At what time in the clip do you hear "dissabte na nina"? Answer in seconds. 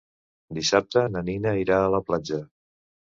0.57-1.53